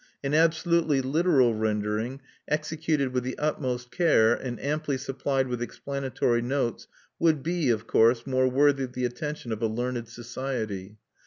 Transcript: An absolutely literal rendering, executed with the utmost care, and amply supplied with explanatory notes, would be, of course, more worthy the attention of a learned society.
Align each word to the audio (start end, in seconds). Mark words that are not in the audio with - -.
An 0.23 0.33
absolutely 0.33 0.99
literal 0.99 1.53
rendering, 1.53 2.21
executed 2.47 3.13
with 3.13 3.23
the 3.23 3.37
utmost 3.37 3.91
care, 3.91 4.33
and 4.33 4.59
amply 4.59 4.97
supplied 4.97 5.47
with 5.47 5.61
explanatory 5.61 6.41
notes, 6.41 6.87
would 7.19 7.43
be, 7.43 7.69
of 7.69 7.85
course, 7.85 8.25
more 8.25 8.47
worthy 8.49 8.87
the 8.87 9.05
attention 9.05 9.51
of 9.51 9.61
a 9.61 9.67
learned 9.67 10.09
society. 10.09 10.97